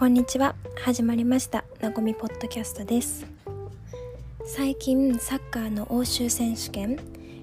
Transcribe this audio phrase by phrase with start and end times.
[0.00, 0.54] こんにちは。
[0.82, 1.66] 始まりました。
[1.82, 3.26] なごみポッドキャストです。
[4.46, 6.98] 最近サッカーの欧州選手権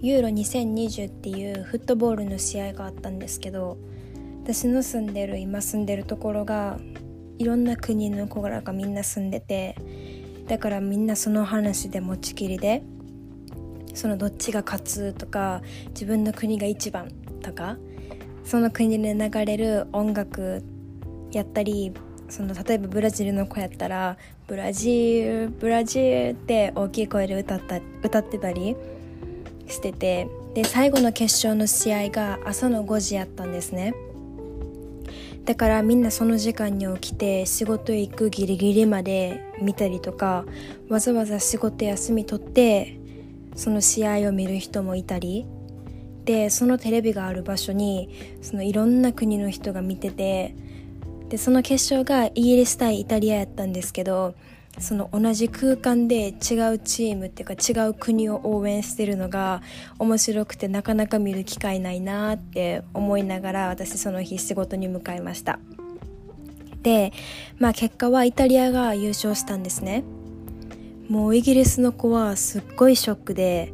[0.00, 3.76] ユーロ2020っていうフットボールの試合があったんですけど
[4.44, 6.78] 私の住んでる今住んでるところが
[7.36, 9.76] いろんな国の子らがみんな住んでて
[10.46, 12.82] だからみんなその話で持ちきりで
[13.92, 17.10] そのどっちが勝つとか自分の国が一番
[17.42, 17.76] とか
[18.42, 20.64] その国で流れる音楽
[21.30, 21.92] やったり
[22.28, 28.76] その例えばブラジルの子やったら「ブラジルブラジル」って大きい声で歌った歌ってたり
[29.66, 33.94] しててで最後の決勝の試合が朝の5時やったんですね。
[35.44, 40.44] だからみんなその時間に起きて仕事行くギリギリまで見たりとか
[40.90, 42.98] わざわざ仕事休み取って
[43.54, 45.46] その試合を見る人もいたり
[46.26, 48.10] でそのテレビがある場所に
[48.42, 50.54] そのいろんな国の人が見てて
[51.28, 54.34] でその決勝がイギリス対イタリアやったんですけど
[54.78, 59.60] その同じ空間で違うチームっていうか違う国を応援してるのが
[59.98, 65.58] 面白くてなかなか見る機会ないなって思いながら私その日仕事に向かいました。
[66.82, 67.12] で
[67.58, 70.04] まあ結果はイタリアが優勝したんですね。
[71.08, 73.72] もうイギリスの子はすっごいショックで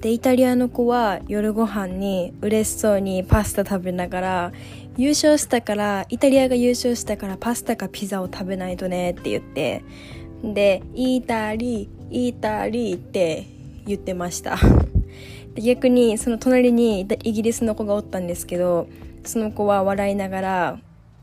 [0.00, 4.52] でイタリアの子は夜ご飯に嬉しそうにパスタ食べながら
[4.96, 9.84] 優勝したからイタリアが優勝したからパスタかピザを食べないとねって言って
[10.44, 13.46] でイタリイタリって
[13.86, 14.58] 言ってました。
[15.54, 18.86] 逆にその隣にイギリスの子がおったんですけど
[19.24, 20.78] その子は笑いながら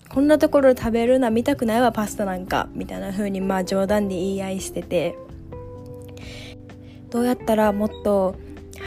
[0.08, 5.16] こんなところ食べるな見たくないわパスタなんかみたいな風にまあ冗談で言い合いしてて。
[7.10, 8.36] どうやったらもっと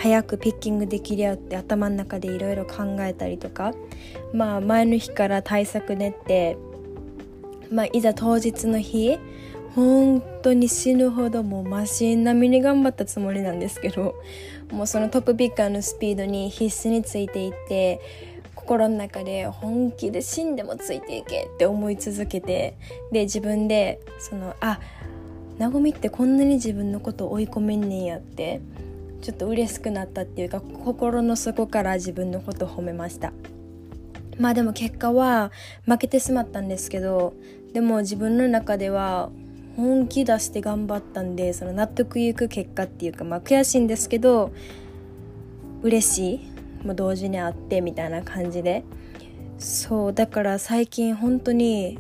[0.01, 3.73] 早くピッキングできるよって頭の中でいろいろ考えたりとか。
[4.33, 6.57] まあ前の日から対策練って、
[7.71, 9.19] まあ、いざ当日の日
[9.75, 14.15] 本当に死ぬほどもうマシン並みに頑張ったつもりなんですけど
[14.71, 18.01] もうそのトップピッカーのスピードに必死についていって
[18.55, 22.77] 心の中で本気で死んでもついていけって思い続けて
[23.11, 24.79] で自分でそのあ
[25.59, 28.61] なごみってこんなに自分のことを追い込めんねんやって
[29.23, 33.33] ちょっと嬉しくなったっていうか心の底から自分のことを褒めました。
[34.39, 35.53] まあでも結果は
[35.87, 37.35] 負けてしまったんですけど
[37.73, 39.31] でも自分の中では
[39.77, 44.53] 本気出して頑張ったんでその納得いく結果っていうかまあ悔しいんですけど
[45.83, 48.85] 嬉しいも同時にあってみたいな感じで。
[49.59, 51.97] そうだから最近本当に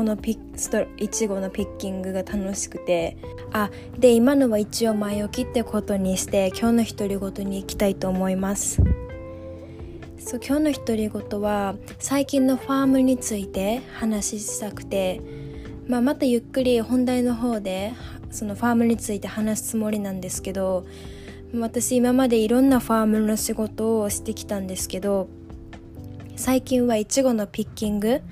[0.00, 3.18] このピストいちごのピッキングが楽しくて
[3.52, 3.68] あ
[3.98, 8.80] で今のは一応前置きってことにして今日の独り言に行きたいと思います。
[10.18, 15.20] そう今日の独り言は最近のファームについて話したくて、
[15.86, 17.92] まあ、またゆっくり本題の方で
[18.30, 20.86] そのファームについて話すつもりなんですけど
[21.54, 25.28] 私今までいろんなファームの仕事をしてきたんですけど
[26.36, 28.22] 最近はいちごのピッキング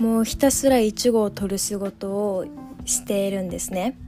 [0.00, 2.46] もうひたすらいちごを取る仕事を
[2.86, 3.98] しているんですね。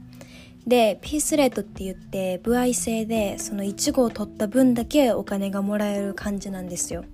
[0.66, 7.04] でピースレートって言って歩合制でそのいちごを取った分だけお金がもらえる感じなんですよ。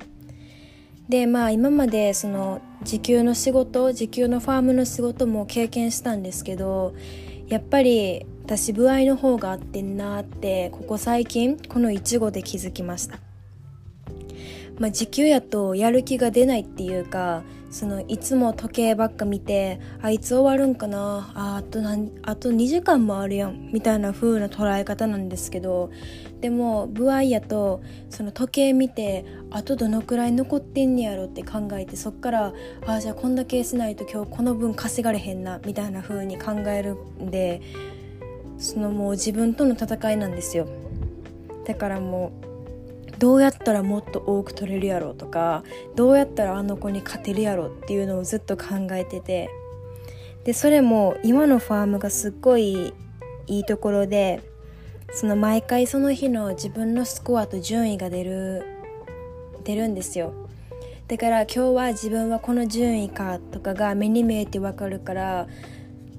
[1.08, 6.94] でまあ今までその時給の仕事時給のファームの仕事も経験したんですけど
[7.48, 13.18] やっぱり私歩合の方が合ってんなってここ最近このいちごで気づきました。
[14.78, 21.30] まあ、時給やとやる気が出ないっていうかそのいつも時計ばっか見てあいつ終わるんかな？
[21.34, 23.70] ああと何あと2時間もあるやん。
[23.72, 25.90] みたいな風な捉え方なんですけど。
[26.40, 32.52] でも歩合やとその時計見てあとどのくらい残ってんねやろって考えてそっから
[32.86, 37.60] あじゃあこんだけしないと今日この分稼がれへんなみたいな風に考えるんで
[38.56, 40.68] そのもう自分との戦いなんですよ。
[41.66, 42.47] だからもう
[43.18, 45.64] どうやったらもっと多く取れるやろうとか
[45.96, 49.50] どうやったらあの子に勝てるやろっていうのをずっと考えてて。
[50.44, 52.94] でそれも今のファームがすっごい
[53.48, 54.40] いいところで
[55.12, 58.64] その毎回その日の自分のスコアと順位が出る
[59.64, 60.32] 出るんですよ。
[61.06, 65.48] だから今日は自分はこの順位かとかが目に見えてわかるから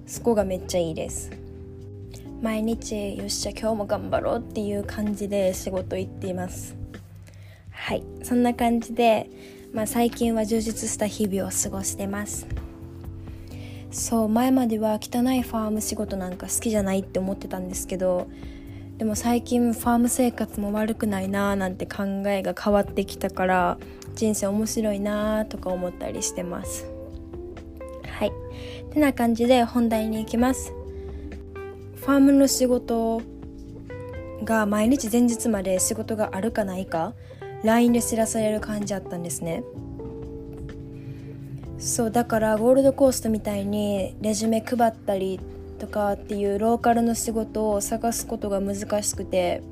[0.05, 1.31] そこがめっちゃいいです。
[2.41, 6.78] 毎日よっしゃ今日も頑張ろうっていう感じで仕事行っています。
[7.89, 8.03] はい。
[8.21, 9.31] そんな感じで、
[9.73, 12.45] まあ、最近は充実した日々を過ごしてます。
[13.89, 18.27] そう前までは汚いファーム仕事なんか好きじゃないって思ってたんですけど
[18.99, 23.79] でも最近ファーム生活も悪くないなーなんて考えが変わってきたから
[24.13, 26.85] 人生面白いなーとか思ったりしてます。
[28.07, 28.31] はい。
[28.93, 30.71] てな感じで本題に行きます。
[31.95, 33.23] ファームの仕事
[34.43, 37.15] が毎日前日まで仕事があるかないか
[37.63, 39.63] LINE で知らされる感じだったんですね。
[41.77, 45.39] そうだからゴールドコーストみたいにレジュメ配ったり
[45.79, 49.63] とかっていうローカルの仕事を探すことが難しくて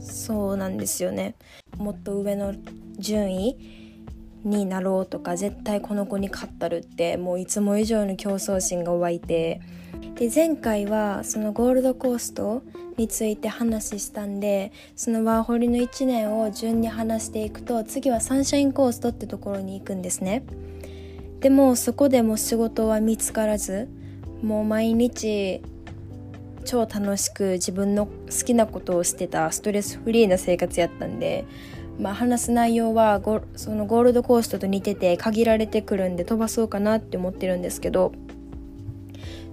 [0.00, 1.34] そうなんですよね。
[1.76, 2.54] もっと上の
[2.98, 3.58] 順位
[4.42, 9.60] になろうとか絶対この子に勝ったるってもういつも以上の競争心が湧いて。
[10.16, 12.62] で前回はそのゴールドコースト
[12.96, 20.44] について話したんでそのワーホリの1年を順に話していくと次はサンシャインコーストってところに行くんですね。
[21.40, 23.88] でもそこでも仕事は見つからず
[24.42, 25.60] もう毎日
[26.64, 28.12] 超楽しく自分の好
[28.46, 31.44] きなことをしてたストレスフリーな生活やったんで
[31.98, 33.20] まあ、話す内容は
[33.54, 38.12] そのゴールドコーストと似てて限られてくるんで飛ばそうかなって思ってるんですけど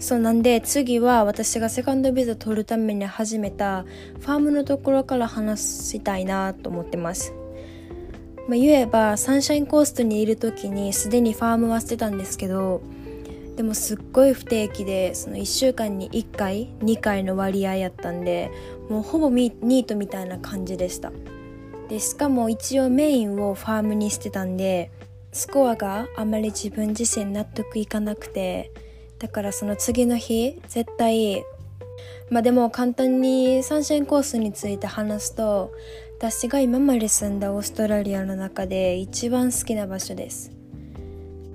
[0.01, 3.83] そうなんで次は私がセカンドビザ取るために始めた
[4.19, 7.33] ファームのところから話したいなと思ってます。
[8.47, 12.81] まあ、言えばサンシャインコーストにいる時にすでにファームはしてたんですけど
[13.55, 18.49] でもすっごい不定期でその1週間に1回2回の割合やったんで
[18.89, 21.11] もうほぼニートみたいな感じでした
[21.87, 24.91] でしかも一応メインをファームにしてたんで
[25.31, 28.71] スコアがあまり自分自身納得いかなくて
[29.21, 31.43] だからその次の日絶対
[32.31, 35.71] まあでも簡単にサンシャインコースについて話すと
[36.17, 40.51] 私が今まで住んだオーストラリアの中で一番好きな場所です。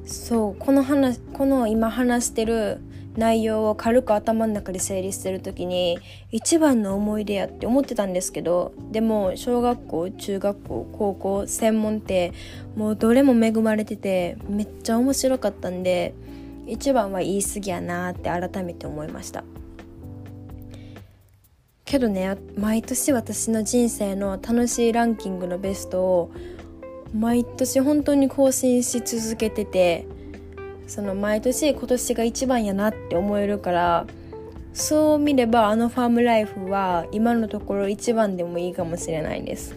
[0.05, 2.81] そうこの話この今話してる
[3.17, 5.99] 内容を軽く頭の中で整理してる時に
[6.31, 12.33] 一番の思い出やって思ってたんですけどでも小学校中学校高校専門って
[12.77, 16.15] もうどれも恵まれててめっちゃ面白かったんで
[16.67, 19.45] 一番は言い過ぎやなって改めて思いました。
[21.85, 26.33] けどね毎年私の人生の楽しいランキングのベストを
[27.15, 30.05] 毎年本当に更新し続けてて
[30.89, 34.07] その毎年今年が一番やなって思えるから
[34.73, 39.75] そう見ればあのファームライフは今のところ一番でもいいかもしれないです。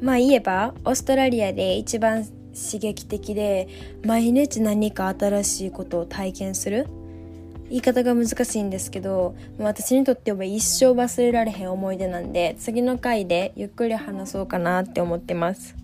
[0.00, 3.68] まあ言えばオーストラリアで一番刺激的で
[4.04, 6.86] 毎日何か新しいことを体験する。
[7.68, 15.74] 言い方が難しいんですけど私にとっては一生忘れられへん思い出なんで次の回でゆっくり話そうかなって思ってます、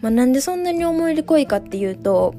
[0.00, 2.34] まあ、なんでそんなに思い出濃いかっていうと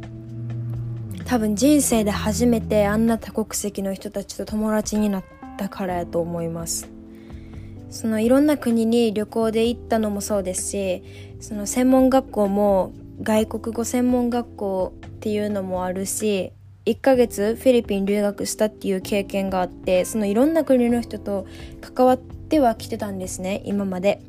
[1.25, 5.23] 多分人生で初めてあんな多国籍の人たちと友達になっ
[5.57, 6.94] たからやと思います。
[7.95, 11.03] そのいろんな国に旅行で行ったのもそうですし
[11.39, 12.92] その専門学校も
[13.24, 16.51] 外国語専門学校っていうのもあるし
[16.86, 21.47] 1ヶ月フィリピン留学したっていう経験があってそのいろんな国の人と
[21.80, 24.21] 関わってはきてたんですね今まで。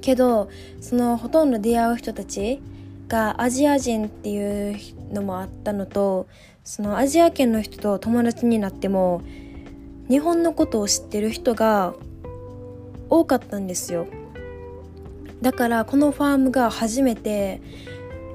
[0.00, 2.60] けどそのほとんど出会う人たち
[3.06, 4.76] がアジア人っていう
[5.12, 6.26] のもあったのと
[6.64, 9.22] そのアジア圏の人と友達になっても
[10.08, 11.94] 日本のことを知ってる人が
[13.08, 14.06] 多かったんですよ。
[15.42, 17.60] だからこのファームが初めて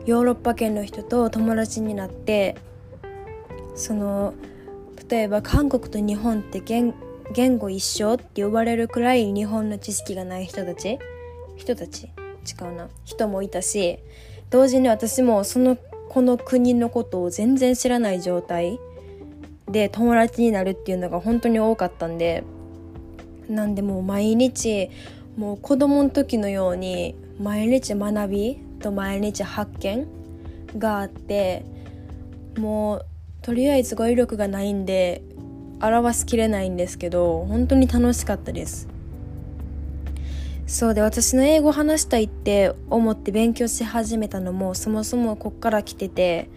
[0.05, 2.55] ヨーロッパ圏の人と友達になって
[3.75, 4.33] その
[5.09, 6.93] 例えば韓国と日本って言
[7.33, 10.99] 言語一緒って呼ばれるくらい日本の知識がない人たち
[11.55, 12.09] 人たち違
[12.65, 13.99] うな人もいたし
[14.49, 15.77] 同時に私もその
[16.09, 18.79] この国のことを全然知らない状態
[19.69, 22.43] で友達になるっていうのが本当に多かったんで
[23.51, 24.89] なんでもう毎日
[25.37, 30.07] もう子供の時のように毎日学びと毎日発見
[30.77, 31.65] があって
[32.57, 33.05] もう
[33.41, 35.21] とりあえず語彙力がないんで
[35.81, 38.87] 表しきれないんですけど本当に楽しかったです。
[40.67, 46.49] そうで私の英語話したいって思って勉強し始めたのもそもそもこっから来てて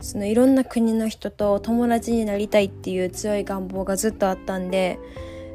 [0.00, 4.98] そのいろんな国の人と友達になりたいっていう強い願望がずっとあったんで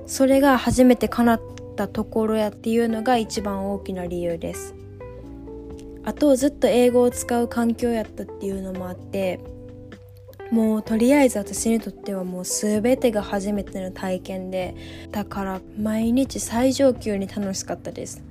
[0.08, 1.42] それが初めて叶っ
[1.76, 4.74] たところやっていうのが一番大きな理由です。
[6.04, 9.42] あとずっと英語を使う環境やったっていうのもあって
[10.52, 14.74] もうとりあえず私にとってはもう全てが初めての体験で
[15.12, 18.24] だから毎日最上級に楽しかったです。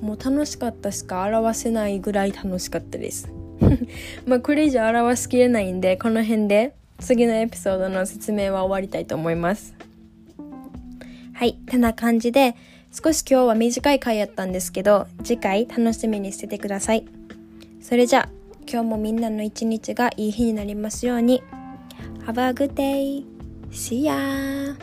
[0.00, 3.30] もう楽しかったしか表せないぐらい楽しかったです。
[4.26, 9.74] まあこれ以上表しきれないんでこの辺で次のエピソードの説明は終わりたいと思います。
[11.40, 12.54] はい、てな感じで、
[12.92, 17.06] 少し今日は短い回やったんですけど、次回楽しみにしててください。
[17.80, 18.28] それじゃあ、
[18.70, 21.42] 今日もみんなの一日がいい日になりますように
[22.26, 23.24] Have a good day!
[23.70, 24.76] See ya!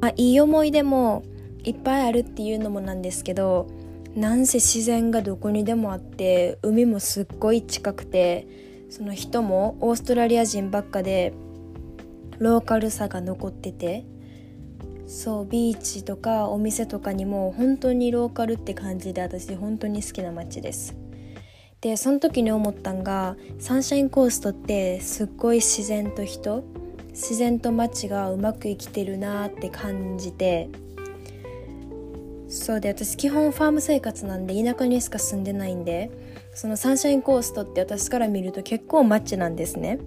[0.00, 1.22] あ、いい思い出も
[1.62, 3.68] いっぱいあるっていうのもなんですけど
[4.16, 8.48] なんせ自然がどこにでもあって海もすっごい近くて
[8.90, 11.34] その人もオーストラリア人ばっかで
[12.40, 14.04] ローカルさが残ってて
[15.06, 20.96] そうビーチとかお店とかにも本当にローカルって感じで私本当に好きな街です。
[21.80, 26.64] でその時に思ったんがサンシャインコーストってすっごい自然と人
[27.10, 30.68] 自然と街がうまく生きてるなって感じて
[32.48, 36.10] そうで私基本ファーム生活なんで田舎にしか住んでないんで
[36.54, 39.98] そのサンシャインコーストって私から見ると結構街なんですね。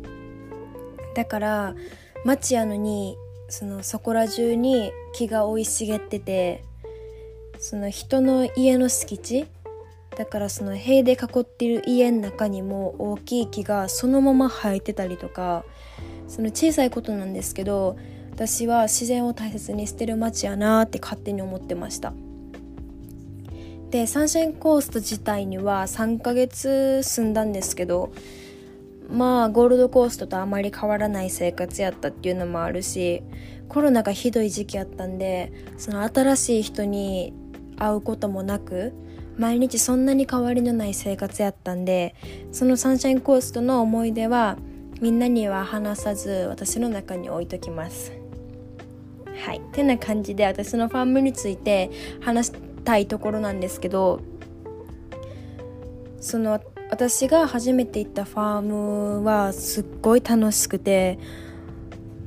[1.16, 1.76] だから
[2.26, 3.18] 街やのに
[3.50, 6.64] そのそこら中に木が生い茂ってて
[7.60, 9.48] その人の家の敷地
[10.18, 15.64] だからその塀で囲ってる家の中にも大きい木がそのまま生えてたりとか
[16.28, 17.98] その小さいことなんですけど
[18.32, 22.14] 私は自然を大切にしてる街やなって勝手に思ってました。
[23.90, 28.14] でサンシャインコースト自体には3ヶ月住んだんですけど
[29.12, 33.24] まあゴールドコーストとあまり変わらない生活やったっていうのもあるし
[33.68, 37.34] コロナがひどい時期やったんでその新しい人に
[37.78, 38.94] 会うこともなく
[39.38, 42.16] 毎日そんなに変わりのない生活やったんで
[42.52, 44.58] そのサンシャインコーストの思い出は
[45.02, 48.12] みんなには話さず私の中に置いときます。
[49.34, 49.62] はい。
[49.72, 51.90] てな感じで私のファームについて
[52.20, 54.20] 話したいところなんですけど
[56.20, 61.20] その私が初めて行ったファームはすっごい楽しくて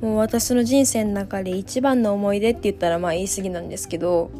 [0.00, 4.30] もう私の人生の中で一番の思い出って言ったらまあ言い過ぎなんですけど。